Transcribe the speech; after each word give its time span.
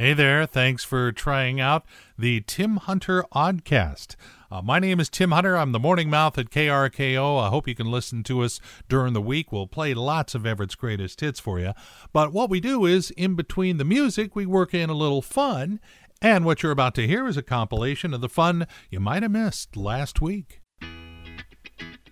Hey 0.00 0.14
there, 0.14 0.46
thanks 0.46 0.84
for 0.84 1.10
trying 1.10 1.60
out 1.60 1.84
the 2.16 2.40
Tim 2.42 2.76
Hunter 2.76 3.24
Oddcast. 3.34 4.14
Uh, 4.48 4.62
my 4.62 4.78
name 4.78 5.00
is 5.00 5.08
Tim 5.08 5.32
Hunter. 5.32 5.56
I'm 5.56 5.72
the 5.72 5.80
morning 5.80 6.08
mouth 6.08 6.38
at 6.38 6.50
KRKO. 6.50 7.42
I 7.42 7.48
hope 7.48 7.66
you 7.66 7.74
can 7.74 7.90
listen 7.90 8.22
to 8.22 8.42
us 8.42 8.60
during 8.88 9.12
the 9.12 9.20
week. 9.20 9.50
We'll 9.50 9.66
play 9.66 9.94
lots 9.94 10.36
of 10.36 10.46
Everett's 10.46 10.76
greatest 10.76 11.20
hits 11.20 11.40
for 11.40 11.58
you. 11.58 11.72
But 12.12 12.32
what 12.32 12.48
we 12.48 12.60
do 12.60 12.86
is, 12.86 13.10
in 13.10 13.34
between 13.34 13.78
the 13.78 13.84
music, 13.84 14.36
we 14.36 14.46
work 14.46 14.72
in 14.72 14.88
a 14.88 14.94
little 14.94 15.20
fun. 15.20 15.80
And 16.22 16.44
what 16.44 16.62
you're 16.62 16.70
about 16.70 16.94
to 16.94 17.08
hear 17.08 17.26
is 17.26 17.36
a 17.36 17.42
compilation 17.42 18.14
of 18.14 18.20
the 18.20 18.28
fun 18.28 18.68
you 18.90 19.00
might 19.00 19.24
have 19.24 19.32
missed 19.32 19.76
last 19.76 20.20
week. 20.20 20.60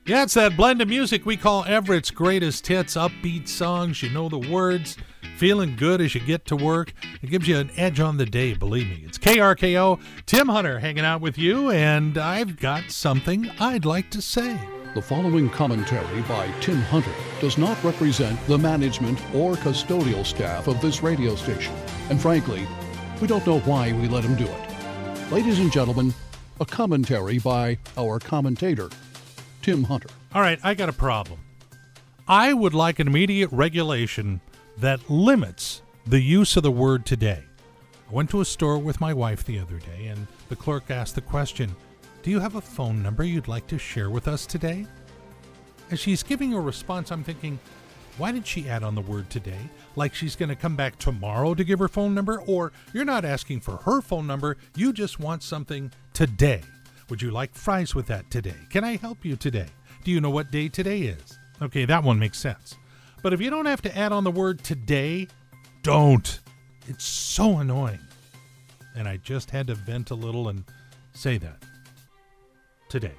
Yeah, 0.07 0.23
it's 0.23 0.34
that 0.34 0.57
blend 0.57 0.80
of 0.80 0.86
music 0.86 1.27
we 1.27 1.36
call 1.36 1.64
Everett's 1.64 2.12
greatest 2.12 2.64
hits, 2.64 2.95
upbeat 2.95 3.48
songs. 3.48 4.05
You 4.05 4.11
know 4.11 4.29
the 4.29 4.38
words 4.38 4.96
feeling 5.36 5.75
good 5.75 6.00
as 6.00 6.14
you 6.14 6.20
get 6.20 6.45
to 6.45 6.55
work. 6.55 6.93
It 7.23 7.29
gives 7.29 7.48
you 7.48 7.59
an 7.59 7.73
edge 7.77 7.98
on 7.98 8.16
the 8.16 8.24
day, 8.24 8.55
believe 8.55 8.87
me. 8.87 9.02
It's 9.05 9.19
KRKO, 9.19 10.00
Tim 10.24 10.47
Hunter 10.47 10.78
hanging 10.78 11.05
out 11.05 11.20
with 11.20 11.37
you, 11.37 11.73
and 11.73 12.19
I've 12.19 12.56
got 12.61 12.92
something 12.92 13.50
I'd 13.59 13.84
like 13.84 14.09
to 14.11 14.23
say. 14.23 14.56
The 14.95 15.02
following 15.02 15.50
commentary 15.50 16.23
by 16.23 16.52
Tim 16.61 16.80
Hunter 16.83 17.11
does 17.41 17.59
not 17.59 17.83
represent 17.83 18.38
the 18.47 18.56
management 18.56 19.19
or 19.34 19.55
custodial 19.55 20.25
staff 20.25 20.69
of 20.69 20.80
this 20.80 21.02
radio 21.02 21.34
station, 21.34 21.75
and 22.11 22.23
frankly, 22.23 22.64
we 23.20 23.27
don't 23.27 23.45
know 23.45 23.59
why 23.61 23.92
we 23.92 24.06
let 24.06 24.23
him 24.23 24.36
do 24.36 24.47
it. 24.47 25.33
Ladies 25.33 25.59
and 25.59 25.73
gentlemen, 25.73 26.14
a 26.61 26.64
commentary 26.64 27.38
by 27.41 27.77
our 27.98 28.20
commentator, 28.20 28.88
Tim 29.66 29.83
Hunter. 29.83 30.11
All 30.33 30.41
right, 30.41 30.61
I 30.62 30.75
got 30.75 30.88
a 30.88 30.93
problem. 30.93 31.41
I 32.29 32.52
would 32.52 32.73
like 32.73 33.01
an 33.01 33.09
immediate 33.09 33.51
regulation 33.51 34.41
that 34.79 35.11
limits 35.11 35.83
the 36.06 36.20
use 36.20 36.56
of 36.56 36.62
the 36.62 36.70
word 36.70 37.05
today. 37.05 37.42
I 38.09 38.15
went 38.15 38.30
to 38.30 38.41
a 38.41 38.45
store 38.45 38.79
with 38.79 39.01
my 39.01 39.12
wife 39.12 39.42
the 39.42 39.59
other 39.59 39.80
day, 39.80 40.06
and 40.06 40.29
the 40.48 40.55
clerk 40.55 40.89
asked 40.92 41.16
the 41.16 41.20
question 41.20 41.75
Do 42.22 42.31
you 42.31 42.39
have 42.39 42.55
a 42.55 42.61
phone 42.61 43.03
number 43.03 43.25
you'd 43.25 43.48
like 43.48 43.67
to 43.67 43.77
share 43.77 44.09
with 44.09 44.28
us 44.28 44.47
today? 44.47 44.87
As 45.91 45.98
she's 45.98 46.22
giving 46.22 46.55
a 46.55 46.61
response, 46.61 47.11
I'm 47.11 47.25
thinking, 47.25 47.59
why 48.19 48.31
did 48.31 48.47
she 48.47 48.69
add 48.69 48.84
on 48.84 48.94
the 48.94 49.00
word 49.00 49.28
today? 49.31 49.69
Like 49.97 50.14
she's 50.14 50.37
going 50.37 50.48
to 50.48 50.55
come 50.55 50.77
back 50.77 50.97
tomorrow 50.97 51.56
to 51.56 51.64
give 51.64 51.81
her 51.81 51.89
phone 51.89 52.14
number? 52.14 52.41
Or 52.42 52.70
you're 52.94 53.05
not 53.05 53.25
asking 53.25 53.62
for 53.62 53.78
her 53.78 54.00
phone 54.00 54.28
number, 54.28 54.59
you 54.77 54.92
just 54.92 55.19
want 55.19 55.42
something 55.42 55.91
today. 56.12 56.62
Would 57.09 57.23
you 57.23 57.31
like 57.31 57.55
fries 57.55 57.95
with 57.95 58.09
that 58.09 58.31
today? 58.31 58.57
Can 58.69 58.83
I 58.83 58.97
help 58.97 59.25
you 59.25 59.37
today? 59.37 59.69
Do 60.03 60.11
you 60.11 60.21
know 60.21 60.31
what 60.31 60.51
day 60.51 60.69
today 60.69 61.03
is? 61.03 61.39
Okay, 61.62 61.85
that 61.85 62.03
one 62.03 62.19
makes 62.19 62.39
sense. 62.39 62.75
But 63.23 63.33
if 63.33 63.41
you 63.41 63.49
don't 63.49 63.67
have 63.67 63.83
to 63.83 63.97
add 63.97 64.12
on 64.12 64.25
the 64.25 64.31
word 64.31 64.65
today, 64.65 65.29
don't. 65.83 66.41
It's 66.89 67.05
so 67.05 67.59
annoying. 67.59 68.01
And 68.97 69.07
I 69.07 69.19
just 69.19 69.51
had 69.51 69.69
to 69.69 69.75
vent 69.75 70.11
a 70.11 70.15
little 70.15 70.49
and 70.49 70.65
say 71.12 71.39
that. 71.39 71.62
Today. 72.89 73.15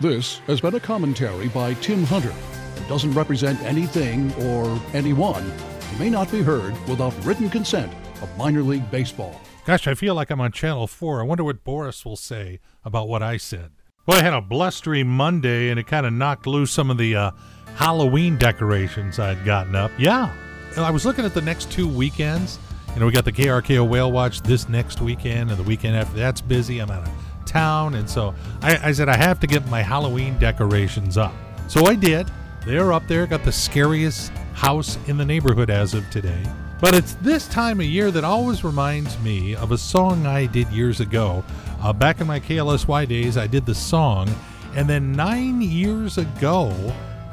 This 0.00 0.38
has 0.46 0.60
been 0.60 0.74
a 0.74 0.80
commentary 0.80 1.48
by 1.48 1.74
Tim 1.74 2.04
Hunter. 2.04 2.34
It 2.76 2.88
doesn't 2.88 3.12
represent 3.14 3.60
anything 3.62 4.32
or 4.34 4.80
anyone. 4.92 5.44
It 5.92 5.98
may 5.98 6.10
not 6.10 6.32
be 6.32 6.42
heard 6.42 6.72
without 6.88 7.14
written 7.24 7.48
consent 7.48 7.92
of 8.22 8.36
minor 8.36 8.62
league 8.62 8.90
baseball. 8.90 9.40
Gosh, 9.70 9.86
I 9.86 9.94
feel 9.94 10.16
like 10.16 10.30
I'm 10.30 10.40
on 10.40 10.50
Channel 10.50 10.88
4. 10.88 11.20
I 11.20 11.22
wonder 11.22 11.44
what 11.44 11.62
Boris 11.62 12.04
will 12.04 12.16
say 12.16 12.58
about 12.84 13.06
what 13.06 13.22
I 13.22 13.36
said. 13.36 13.70
Well, 14.04 14.18
I 14.18 14.20
had 14.24 14.32
a 14.32 14.40
blustery 14.40 15.04
Monday, 15.04 15.70
and 15.70 15.78
it 15.78 15.86
kind 15.86 16.04
of 16.04 16.12
knocked 16.12 16.48
loose 16.48 16.72
some 16.72 16.90
of 16.90 16.98
the 16.98 17.14
uh, 17.14 17.30
Halloween 17.76 18.36
decorations 18.36 19.20
I'd 19.20 19.44
gotten 19.44 19.76
up. 19.76 19.92
Yeah. 19.96 20.34
And 20.74 20.80
I 20.80 20.90
was 20.90 21.06
looking 21.06 21.24
at 21.24 21.34
the 21.34 21.40
next 21.40 21.70
two 21.70 21.86
weekends. 21.86 22.58
You 22.94 22.98
know, 22.98 23.06
we 23.06 23.12
got 23.12 23.24
the 23.24 23.30
KRKO 23.30 23.88
Whale 23.88 24.10
Watch 24.10 24.40
this 24.40 24.68
next 24.68 25.00
weekend, 25.00 25.50
and 25.50 25.56
the 25.56 25.62
weekend 25.62 25.94
after 25.94 26.16
that's 26.16 26.40
busy. 26.40 26.80
I'm 26.80 26.90
out 26.90 27.06
of 27.06 27.46
town. 27.46 27.94
And 27.94 28.10
so 28.10 28.34
I, 28.62 28.88
I 28.88 28.90
said, 28.90 29.08
I 29.08 29.16
have 29.16 29.38
to 29.38 29.46
get 29.46 29.64
my 29.68 29.82
Halloween 29.82 30.36
decorations 30.40 31.16
up. 31.16 31.32
So 31.68 31.86
I 31.86 31.94
did. 31.94 32.28
They're 32.66 32.92
up 32.92 33.06
there. 33.06 33.24
Got 33.24 33.44
the 33.44 33.52
scariest 33.52 34.32
house 34.52 34.98
in 35.06 35.16
the 35.16 35.24
neighborhood 35.24 35.70
as 35.70 35.94
of 35.94 36.10
today. 36.10 36.42
But 36.80 36.94
it's 36.94 37.12
this 37.16 37.46
time 37.46 37.78
of 37.80 37.84
year 37.84 38.10
that 38.10 38.24
always 38.24 38.64
reminds 38.64 39.18
me 39.18 39.54
of 39.54 39.70
a 39.70 39.76
song 39.76 40.24
I 40.24 40.46
did 40.46 40.66
years 40.68 41.00
ago. 41.00 41.44
Uh, 41.82 41.92
back 41.92 42.22
in 42.22 42.26
my 42.26 42.40
KLSY 42.40 43.06
days, 43.06 43.36
I 43.36 43.46
did 43.46 43.66
the 43.66 43.74
song. 43.74 44.30
And 44.74 44.88
then 44.88 45.12
nine 45.12 45.60
years 45.60 46.16
ago, 46.16 46.72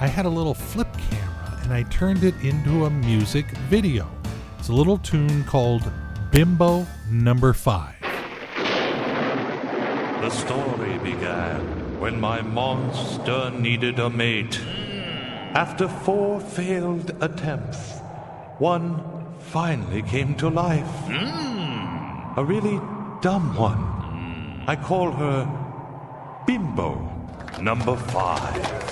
I 0.01 0.07
had 0.07 0.25
a 0.25 0.29
little 0.29 0.53
flip 0.53 0.89
camera 1.09 1.59
and 1.63 1.71
I 1.73 1.83
turned 1.83 2.25
it 2.25 2.35
into 2.43 2.87
a 2.87 2.89
music 2.89 3.45
video. 3.69 4.09
It's 4.59 4.67
a 4.67 4.73
little 4.73 4.97
tune 4.97 5.45
called 5.45 5.89
Bimbo 6.29 6.85
Number 7.09 7.53
Five. 7.53 7.95
The 10.21 10.29
story 10.29 10.97
began 10.97 12.01
when 12.01 12.19
my 12.19 12.41
monster 12.41 13.49
needed 13.51 13.99
a 13.99 14.09
mate. 14.09 14.59
After 15.53 15.87
four 15.87 16.41
failed 16.41 17.15
attempts, 17.21 17.99
one 18.59 19.16
finally 19.47 20.01
came 20.01 20.35
to 20.35 20.49
life. 20.49 20.85
Hmm. 21.07 22.39
A 22.39 22.43
really 22.43 22.79
dumb 23.21 23.55
one. 23.55 23.77
Hmm. 23.77 24.69
I 24.69 24.75
call 24.75 25.11
her 25.11 25.47
Bimbo 26.45 26.91
Number 27.61 27.95
Five. 27.95 28.87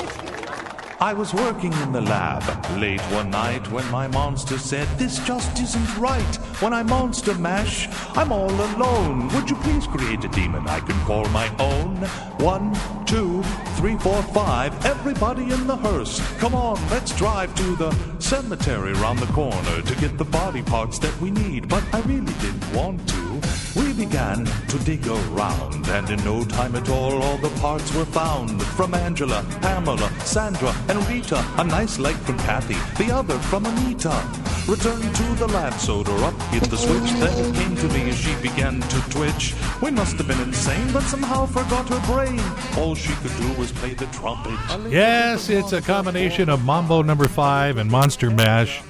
I 1.02 1.14
was 1.14 1.34
working 1.34 1.74
in 1.74 1.92
the 1.92 2.00
lab 2.00 2.42
late 2.78 3.02
one 3.12 3.30
night 3.30 3.70
when 3.70 3.86
my 3.92 4.08
monster 4.08 4.58
said, 4.58 4.88
This 4.98 5.20
just 5.28 5.60
isn't 5.60 5.98
right. 5.98 6.36
When 6.62 6.74
I 6.74 6.84
monster 6.84 7.34
mash, 7.34 7.90
I'm 8.16 8.32
all 8.32 8.50
alone. 8.50 9.28
Would 9.36 9.50
you 9.50 9.58
please 9.58 9.86
create 9.88 10.24
a 10.24 10.30
demon 10.30 10.66
I 10.70 10.80
can 10.80 10.98
call 11.02 11.26
my 11.30 11.54
own? 11.60 11.98
One, 12.40 12.74
two, 13.06 13.44
three, 13.78 13.96
four, 13.98 14.22
five. 14.24 14.74
Everybody 14.86 15.44
in 15.44 15.68
the 15.68 15.76
hearse. 15.76 16.20
Come 16.40 16.56
on, 16.56 16.76
let's 16.90 17.16
drive 17.16 17.54
to 17.56 17.76
the 17.76 17.92
cemetery 18.20 18.94
around 18.94 19.18
the 19.20 19.28
corner 19.28 19.82
to 19.82 19.96
get 19.96 20.18
the 20.18 20.26
body 20.26 20.62
parts 20.62 21.00
that 21.00 21.16
we 21.22 21.32
need. 21.32 21.70
But 21.70 21.84
I 21.94 22.02
really 22.02 22.34
didn't 22.34 22.74
want 22.74 23.08
to. 23.10 23.42
We 23.76 23.94
began 23.94 24.46
to 24.46 24.80
dig 24.80 25.06
around, 25.08 25.88
and 25.90 26.10
in 26.10 26.24
no 26.24 26.44
time 26.46 26.76
at 26.76 26.90
all, 26.90 27.22
all 27.22 27.38
the 27.38 27.50
parts 27.62 27.94
were 27.94 28.06
found. 28.06 28.62
From 28.64 28.94
Angela, 28.94 29.46
Pamela, 29.62 30.10
Sandra, 30.22 30.74
and 30.88 31.08
Rita. 31.08 31.44
A 31.58 31.64
nice 31.64 32.00
leg 32.00 32.16
from 32.16 32.38
Kathy, 32.40 32.78
the 33.04 33.14
other 33.14 33.38
from 33.40 33.66
Anita. 33.66 34.55
Returned 34.68 35.16
to 35.16 35.24
the 35.36 35.48
lab, 35.48 35.74
sewed 35.74 36.08
her 36.08 36.24
up, 36.24 36.42
hit 36.44 36.64
the 36.64 36.78
switch. 36.78 37.12
Then 37.20 37.38
it 37.38 37.56
came 37.56 37.76
to 37.76 37.88
me 37.90 38.10
as 38.10 38.18
she 38.18 38.34
began 38.42 38.82
to 38.82 39.10
twitch. 39.12 39.54
We 39.80 39.92
must 39.92 40.18
have 40.18 40.28
been 40.28 40.42
insane, 40.42 40.92
but 40.92 41.04
somehow 41.04 41.46
forgot 41.46 41.88
her 41.90 42.02
brain. 42.12 42.42
All 42.76 42.96
she 42.96 43.14
could 43.14 43.36
do 43.38 43.54
was 43.60 43.72
play 43.72 43.94
the 43.94 44.08
trumpet. 44.08 44.58
Yes, 44.90 45.50
it's 45.50 45.72
a 45.72 45.82
combination 45.82 46.50
of 46.50 46.66
Mambo 46.66 47.04
number 47.04 47.28
five 47.28 47.78
and 47.78 47.92
Monster 47.92 48.32
Mash. 48.32 48.82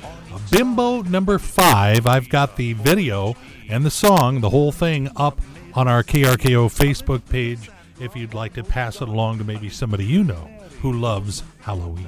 Bimbo 0.50 1.02
number 1.02 1.40
five. 1.40 2.08
I've 2.08 2.30
got 2.30 2.56
the 2.56 2.72
video 2.74 3.36
and 3.68 3.84
the 3.84 3.92
song, 3.92 4.40
the 4.40 4.50
whole 4.50 4.72
thing, 4.72 5.10
up 5.18 5.42
on 5.74 5.90
our 5.90 6.04
KRKO 6.04 6.68
Facebook 6.74 7.28
page 7.28 7.70
if 8.00 8.16
you'd 8.16 8.34
like 8.34 8.54
to 8.54 8.64
pass 8.64 9.02
it 9.02 9.10
along 9.10 9.40
to 9.40 9.44
maybe 9.44 9.70
somebody 9.70 10.06
you 10.06 10.24
know 10.24 10.50
who 10.82 10.94
loves 10.94 11.44
Halloween. 11.62 12.08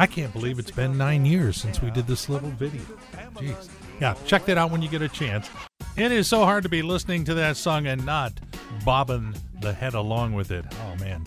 I 0.00 0.06
can't 0.06 0.32
believe 0.32 0.58
it's 0.58 0.70
been 0.70 0.96
nine 0.96 1.26
years 1.26 1.58
since 1.58 1.82
we 1.82 1.90
did 1.90 2.06
this 2.06 2.30
little 2.30 2.48
video. 2.48 2.80
Jeez. 3.34 3.68
Yeah, 4.00 4.14
check 4.24 4.46
that 4.46 4.56
out 4.56 4.70
when 4.70 4.80
you 4.80 4.88
get 4.88 5.02
a 5.02 5.10
chance. 5.10 5.50
It 5.94 6.10
is 6.10 6.26
so 6.26 6.44
hard 6.44 6.62
to 6.62 6.70
be 6.70 6.80
listening 6.80 7.22
to 7.24 7.34
that 7.34 7.58
song 7.58 7.86
and 7.86 8.06
not 8.06 8.32
bobbing 8.82 9.34
the 9.60 9.74
head 9.74 9.92
along 9.92 10.32
with 10.32 10.52
it. 10.52 10.64
Oh, 10.86 10.96
man. 11.00 11.22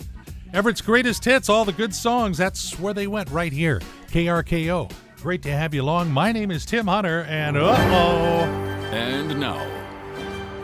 Everett's 0.52 0.80
greatest 0.80 1.24
hits, 1.24 1.48
all 1.48 1.64
the 1.64 1.72
good 1.72 1.94
songs, 1.94 2.36
that's 2.36 2.76
where 2.80 2.92
they 2.92 3.06
went 3.06 3.30
right 3.30 3.52
here. 3.52 3.80
KRKO. 4.08 4.90
Great 5.22 5.42
to 5.44 5.52
have 5.52 5.72
you 5.72 5.82
along. 5.82 6.10
My 6.10 6.32
name 6.32 6.50
is 6.50 6.66
Tim 6.66 6.88
Hunter, 6.88 7.20
and 7.28 7.56
uh 7.56 7.76
oh. 7.78 8.40
And 8.90 9.38
now, 9.38 9.64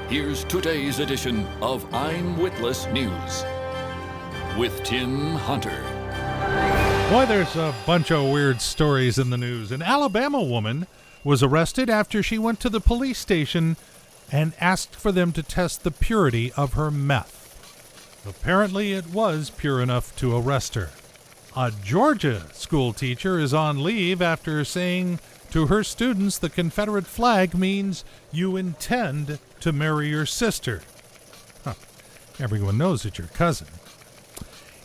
here's 0.09 0.43
today's 0.45 0.99
edition 0.99 1.47
of 1.63 1.87
I'm 1.95 2.37
Witless 2.39 2.87
News 2.87 3.45
with 4.59 4.83
Tim 4.83 5.37
Hunter. 5.37 6.90
Boy, 7.11 7.27
there's 7.27 7.57
a 7.57 7.75
bunch 7.87 8.13
of 8.13 8.31
weird 8.31 8.61
stories 8.61 9.19
in 9.19 9.31
the 9.31 9.37
news. 9.37 9.73
An 9.73 9.83
Alabama 9.83 10.41
woman 10.41 10.87
was 11.25 11.43
arrested 11.43 11.91
after 11.91 12.23
she 12.23 12.39
went 12.39 12.61
to 12.61 12.69
the 12.69 12.81
police 12.81 13.19
station 13.19 13.77
and 14.31 14.53
asked 14.61 14.95
for 14.95 15.11
them 15.11 15.33
to 15.33 15.43
test 15.43 15.83
the 15.83 15.91
purity 15.91 16.53
of 16.53 16.75
her 16.75 16.89
meth. 16.89 18.23
Apparently, 18.25 18.93
it 18.93 19.09
was 19.09 19.51
pure 19.51 19.83
enough 19.83 20.15
to 20.19 20.37
arrest 20.37 20.77
her. 20.77 20.91
A 21.57 21.73
Georgia 21.83 22.47
school 22.53 22.93
teacher 22.93 23.41
is 23.41 23.53
on 23.53 23.83
leave 23.83 24.23
after 24.23 24.65
saying 24.65 25.19
to 25.51 25.67
her 25.67 25.83
students 25.83 26.39
the 26.39 26.49
Confederate 26.49 27.09
flag 27.09 27.57
means 27.57 28.05
you 28.31 28.57
intend 28.57 29.41
to 29.59 29.73
marry 29.73 30.11
your 30.11 30.27
sister. 30.27 30.83
Huh. 31.65 31.75
Everyone 32.39 32.79
knows 32.79 33.05
it's 33.05 33.19
your 33.19 33.27
cousin. 33.27 33.67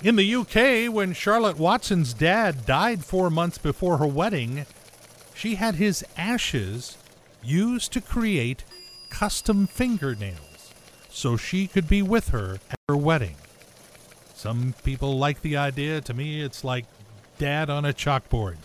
In 0.05 0.17
the 0.17 0.35
UK, 0.35 0.93
when 0.93 1.13
Charlotte 1.13 1.57
Watson's 1.57 2.13
dad 2.13 2.67
died 2.67 3.03
four 3.03 3.31
months 3.31 3.57
before 3.57 3.97
her 3.97 4.05
wedding, 4.05 4.67
she 5.33 5.55
had 5.55 5.73
his 5.75 6.05
ashes 6.15 6.99
used 7.43 7.91
to 7.93 8.01
create 8.01 8.63
custom 9.09 9.65
fingernails 9.65 10.71
so 11.09 11.37
she 11.37 11.65
could 11.65 11.87
be 11.87 12.03
with 12.03 12.27
her 12.27 12.59
at 12.69 12.79
her 12.87 12.95
wedding. 12.95 13.33
Some 14.35 14.75
people 14.83 15.17
like 15.17 15.41
the 15.41 15.57
idea. 15.57 16.01
To 16.01 16.13
me, 16.13 16.39
it's 16.39 16.63
like 16.63 16.85
dad 17.39 17.71
on 17.71 17.83
a 17.83 17.91
chalkboard. 17.91 18.57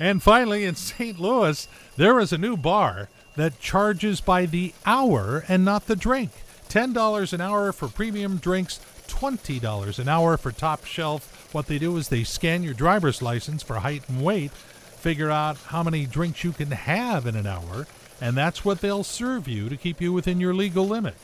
And 0.00 0.22
finally, 0.22 0.64
in 0.64 0.74
St. 0.76 1.20
Louis, 1.20 1.68
there 1.98 2.18
is 2.20 2.32
a 2.32 2.38
new 2.38 2.56
bar 2.56 3.10
that 3.36 3.60
charges 3.60 4.22
by 4.22 4.46
the 4.46 4.72
hour 4.86 5.44
and 5.46 5.62
not 5.62 5.88
the 5.88 5.94
drink. 5.94 6.30
$10 6.70 7.32
an 7.34 7.40
hour 7.42 7.72
for 7.72 7.88
premium 7.88 8.36
drinks, 8.38 8.80
$20 9.08 9.98
an 9.98 10.08
hour 10.08 10.36
for 10.36 10.52
top 10.52 10.84
shelf. 10.84 11.52
What 11.52 11.66
they 11.66 11.78
do 11.78 11.96
is 11.96 12.08
they 12.08 12.24
scan 12.24 12.62
your 12.62 12.74
driver's 12.74 13.22
license 13.22 13.62
for 13.62 13.76
height 13.76 14.08
and 14.08 14.22
weight, 14.22 14.52
figure 14.52 15.30
out 15.30 15.56
how 15.56 15.82
many 15.82 16.06
drinks 16.06 16.44
you 16.44 16.52
can 16.52 16.70
have 16.70 17.26
in 17.26 17.34
an 17.34 17.46
hour, 17.46 17.86
and 18.20 18.36
that's 18.36 18.64
what 18.64 18.80
they'll 18.80 19.04
serve 19.04 19.48
you 19.48 19.68
to 19.68 19.76
keep 19.76 20.00
you 20.00 20.12
within 20.12 20.40
your 20.40 20.54
legal 20.54 20.86
limit. 20.86 21.14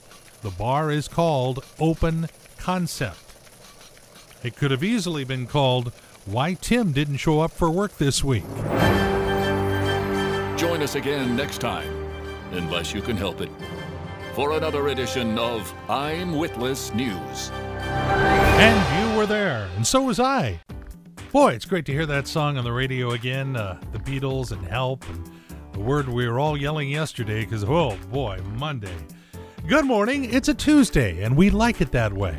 The 0.42 0.50
bar 0.50 0.90
is 0.90 1.08
called 1.08 1.64
Open 1.78 2.28
Concept. 2.58 3.18
It 4.42 4.56
could 4.56 4.70
have 4.70 4.84
easily 4.84 5.24
been 5.24 5.46
called 5.46 5.92
Why 6.26 6.54
Tim 6.54 6.92
Didn't 6.92 7.16
Show 7.16 7.40
Up 7.40 7.50
for 7.50 7.70
Work 7.70 7.96
This 7.96 8.22
Week. 8.22 8.44
Join 10.56 10.82
us 10.82 10.94
again 10.94 11.36
next 11.36 11.58
time, 11.58 11.88
unless 12.52 12.94
you 12.94 13.00
can 13.00 13.16
help 13.16 13.40
it, 13.40 13.50
for 14.34 14.52
another 14.52 14.88
edition 14.88 15.38
of 15.38 15.72
I'm 15.88 16.32
Witless 16.32 16.92
News. 16.94 17.50
And 17.86 19.12
you 19.12 19.16
were 19.16 19.26
there, 19.26 19.68
and 19.76 19.86
so 19.86 20.02
was 20.02 20.18
I. 20.20 20.60
Boy, 21.32 21.52
it's 21.52 21.64
great 21.64 21.84
to 21.86 21.92
hear 21.92 22.06
that 22.06 22.28
song 22.28 22.56
on 22.56 22.64
the 22.64 22.72
radio 22.72 23.10
again 23.10 23.56
uh, 23.56 23.80
the 23.92 23.98
Beatles 23.98 24.52
and 24.52 24.64
Help, 24.64 25.08
and 25.08 25.30
the 25.72 25.80
word 25.80 26.08
we 26.08 26.28
were 26.28 26.38
all 26.38 26.56
yelling 26.56 26.88
yesterday 26.88 27.44
because, 27.44 27.64
oh 27.64 27.96
boy, 28.10 28.40
Monday. 28.54 28.94
Good 29.66 29.84
morning, 29.84 30.32
it's 30.32 30.48
a 30.48 30.54
Tuesday, 30.54 31.22
and 31.22 31.36
we 31.36 31.50
like 31.50 31.80
it 31.80 31.90
that 31.92 32.12
way. 32.12 32.38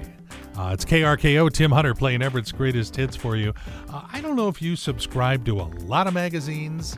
Uh, 0.57 0.71
it's 0.71 0.86
KRKO, 0.86 1.51
Tim 1.51 1.71
Hunter 1.71 1.94
playing 1.94 2.21
Everett's 2.21 2.53
greatest 2.53 2.95
hits 2.95 3.15
for 3.15 3.36
you. 3.36 3.53
Uh, 3.89 4.03
I 4.13 4.21
don't 4.21 4.38
know 4.38 4.47
if 4.47 4.62
you 4.62 4.77
subscribe 4.77 5.44
to 5.45 5.59
a 5.59 5.68
lot 5.86 6.07
of 6.07 6.13
magazines. 6.13 6.97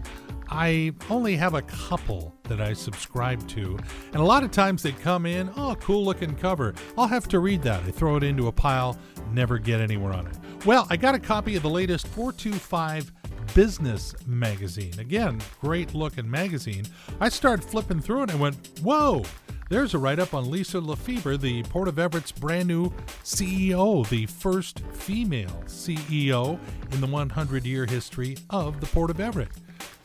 I 0.49 0.94
only 1.09 1.35
have 1.35 1.53
a 1.53 1.61
couple 1.63 2.33
that 2.44 2.61
I 2.61 2.73
subscribe 2.73 3.47
to, 3.49 3.77
and 4.13 4.15
a 4.15 4.23
lot 4.23 4.44
of 4.44 4.51
times 4.51 4.81
they 4.83 4.91
come 4.91 5.25
in, 5.25 5.49
oh, 5.55 5.75
cool 5.79 6.05
looking 6.05 6.35
cover. 6.35 6.73
I'll 6.97 7.07
have 7.07 7.27
to 7.29 7.39
read 7.39 7.61
that. 7.63 7.83
I 7.83 7.91
throw 7.91 8.15
it 8.15 8.23
into 8.23 8.47
a 8.47 8.51
pile, 8.51 8.97
never 9.31 9.57
get 9.57 9.81
anywhere 9.81 10.13
on 10.13 10.27
it. 10.27 10.38
Well, 10.65 10.88
I 10.89 10.97
got 10.97 11.15
a 11.15 11.19
copy 11.19 11.55
of 11.55 11.63
the 11.63 11.69
latest 11.69 12.07
425 12.07 13.11
Business 13.53 14.13
magazine. 14.25 14.99
Again, 14.99 15.39
great 15.61 15.94
looking 15.94 16.29
magazine. 16.29 16.85
I 17.19 17.29
started 17.29 17.65
flipping 17.65 18.01
through 18.01 18.23
it 18.23 18.31
and 18.31 18.39
went, 18.39 18.79
whoa, 18.81 19.23
there's 19.69 19.94
a 19.94 19.97
write 19.97 20.19
up 20.19 20.33
on 20.33 20.49
Lisa 20.49 20.79
Lefebvre, 20.79 21.38
the 21.38 21.63
Port 21.63 21.88
of 21.88 21.99
Everett's 21.99 22.31
brand 22.31 22.67
new 22.67 22.89
CEO, 23.23 24.07
the 24.09 24.25
first 24.25 24.79
female 24.91 25.63
CEO 25.65 26.59
in 26.94 27.01
the 27.01 27.07
100 27.07 27.65
year 27.65 27.85
history 27.85 28.38
of 28.49 28.79
the 28.79 28.85
Port 28.88 29.09
of 29.09 29.19
Everett. 29.19 29.49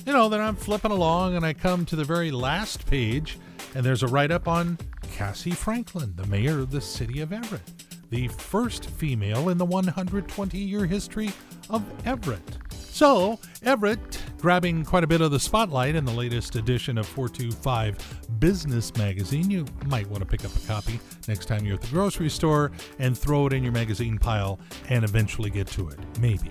You 0.05 0.13
know, 0.13 0.29
then 0.29 0.41
I'm 0.41 0.57
flipping 0.57 0.91
along 0.91 1.37
and 1.37 1.47
I 1.47 1.53
come 1.53 1.87
to 1.87 1.95
the 1.95 2.05
very 2.05 2.33
last 2.33 2.87
page, 2.87 3.39
and 3.75 3.85
there's 3.87 4.03
a 4.03 4.09
write 4.09 4.33
up 4.33 4.49
on 4.49 4.77
Cassie 5.13 5.53
Franklin, 5.53 6.15
the 6.17 6.27
mayor 6.27 6.59
of 6.59 6.73
the 6.73 6.81
city 6.81 7.21
of 7.21 7.33
Everett, 7.33 7.63
the 8.11 8.27
first 8.27 8.87
female 8.87 9.49
in 9.49 9.59
the 9.59 9.65
120 9.65 10.59
year 10.59 10.87
history 10.87 11.31
of 11.71 11.85
Everett. 12.05 12.59
So, 12.73 13.39
Everett 13.63 14.21
grabbing 14.39 14.85
quite 14.85 15.05
a 15.05 15.07
bit 15.07 15.21
of 15.21 15.31
the 15.31 15.39
spotlight 15.39 15.95
in 15.95 16.05
the 16.05 16.13
latest 16.13 16.57
edition 16.57 16.99
of 16.99 17.07
425 17.07 18.41
Business 18.41 18.95
Magazine. 18.97 19.51
You 19.53 19.65
might 19.87 20.09
want 20.09 20.21
to 20.21 20.27
pick 20.27 20.45
up 20.45 20.55
a 20.57 20.67
copy 20.67 20.99
next 21.29 21.47
time 21.47 21.65
you're 21.65 21.77
at 21.77 21.81
the 21.81 21.87
grocery 21.87 22.29
store 22.29 22.73
and 22.99 23.17
throw 23.17 23.47
it 23.47 23.53
in 23.53 23.63
your 23.63 23.73
magazine 23.73 24.19
pile 24.19 24.59
and 24.89 25.05
eventually 25.05 25.49
get 25.49 25.69
to 25.69 25.89
it. 25.91 25.99
Maybe, 26.19 26.51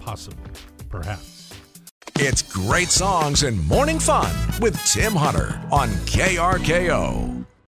possibly, 0.00 0.50
perhaps. 0.90 1.37
It's 2.20 2.42
great 2.42 2.88
songs 2.88 3.44
and 3.44 3.64
morning 3.68 4.00
fun 4.00 4.34
with 4.60 4.76
Tim 4.84 5.12
Hunter 5.12 5.60
on 5.70 5.88
KRKO. 6.04 7.46